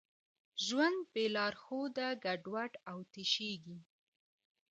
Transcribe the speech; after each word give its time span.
ژوند 0.65 0.99
بېلارښوده 1.13 2.07
ګډوډ 2.23 2.71
او 2.91 2.97
تشېږي. 3.13 3.79